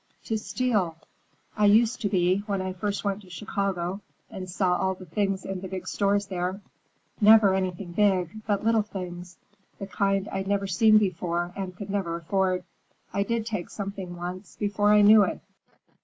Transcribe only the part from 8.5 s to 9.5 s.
little things,